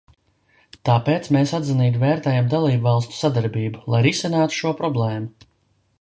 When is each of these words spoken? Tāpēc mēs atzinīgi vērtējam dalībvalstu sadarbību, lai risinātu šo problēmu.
Tāpēc 0.87 1.27
mēs 1.35 1.53
atzinīgi 1.57 2.01
vērtējam 2.05 2.49
dalībvalstu 2.55 3.19
sadarbību, 3.21 3.85
lai 3.95 4.01
risinātu 4.11 4.59
šo 4.63 4.77
problēmu. 4.81 5.49